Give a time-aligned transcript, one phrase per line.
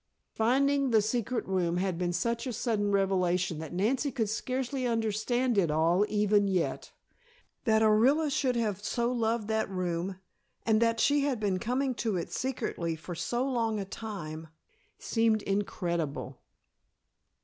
[0.33, 5.59] Finding the secret room had been such a sudden revelation that Nancy could scarcely understand
[5.59, 6.91] it all even yet.
[7.65, 10.15] That Orilla should have so loved that room,
[10.65, 14.47] and that she had been coming to it secretly for so long a time,
[14.97, 16.39] seemed incredible.